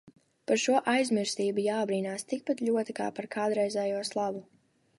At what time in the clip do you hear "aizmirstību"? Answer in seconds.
0.93-1.65